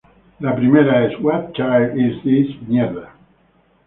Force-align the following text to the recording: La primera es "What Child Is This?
La 0.43 0.55
primera 0.55 1.05
es 1.05 1.19
"What 1.21 1.51
Child 1.53 1.95
Is 1.95 2.23
This? 2.23 2.55